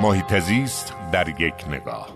[0.00, 2.08] محیط زیست در یک نگاه.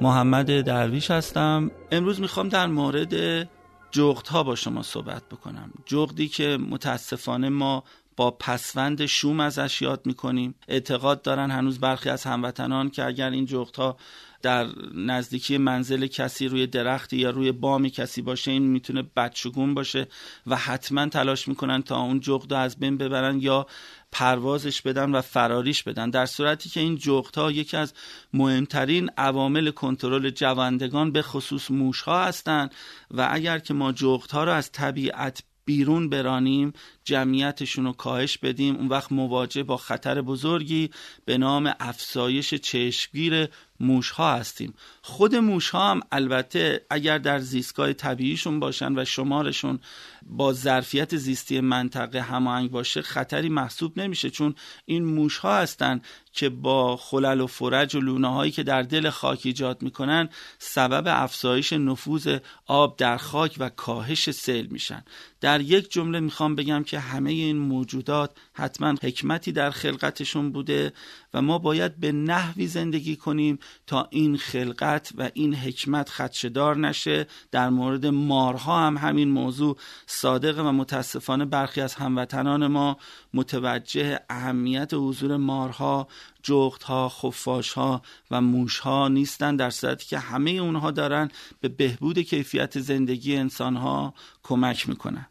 [0.00, 1.70] محمد درویش هستم.
[1.92, 3.42] امروز می‌خوام در مورد
[3.90, 5.70] جغت ها با شما صحبت بکنم.
[5.86, 7.84] جغدی که متاسفانه ما
[8.18, 10.54] با پسوند شوم ازش یاد می‌کنیم.
[10.68, 13.96] اعتقاد دارن هنوز برخی از هموطنان که اگر این جغت ها
[14.42, 20.06] در نزدیکی منزل کسی روی درختی یا روی بامی کسی باشه این می‌تونه بدشگون باشه
[20.46, 23.66] و حتما تلاش می‌کنن تا اون جغد از بین ببرن یا
[24.12, 26.10] پروازش بدن و فراریش بدن.
[26.10, 27.94] در صورتی که این جغت یکی از
[28.34, 32.74] مهمترین عوامل کنترل جوندگان به خصوص موش ها هستند
[33.10, 36.72] و اگر که ما جغت ها رو از طبیعت بیرون برانیم
[37.04, 40.90] جمعیتشون رو کاهش بدیم اون وقت مواجه با خطر بزرگی
[41.24, 43.48] به نام افزایش چشمگیر
[43.80, 44.74] موش ها هستیم.
[45.02, 49.78] خود موش ها هم البته اگر در زیستگاه طبیعیشون باشن و شمارشون
[50.22, 54.30] با ظرفیت زیستی منطقه هماهنگ باشه خطری محسوب نمیشه.
[54.30, 54.54] چون
[54.84, 56.00] این موش ها هستن
[56.32, 61.04] که با خلل و فرج و لونه هایی که در دل خاک ایجاد می‌کنن سبب
[61.06, 65.04] افزایش نفوذ آب در خاک و کاهش سیل میشن.
[65.40, 70.92] در یک جمله می‌خوام بگم که همه این موجودات حتما حکمتی در خلقتشون بوده
[71.34, 77.26] و ما باید به نحوی زندگی کنیم تا این خلقت و این حکمت خدشدار نشه.
[77.50, 79.76] در مورد مارها هم همین موضوع
[80.06, 82.96] صادقه و متاسفانه برخی از هموطنان ما
[83.34, 86.08] متوجه اهمیت حضور مارها
[86.42, 91.30] جغتها، خفاشها و موشها نیستن در صورتی که همه اونها دارن
[91.60, 95.26] به بهبود کیفیت زندگی انسانها کمک می‌کنن.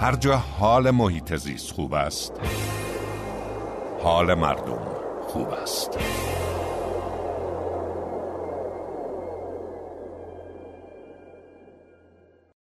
[0.00, 2.32] هر جا حال محیط زیست خوب است
[4.02, 4.78] حال مردم
[5.28, 5.98] خوب است.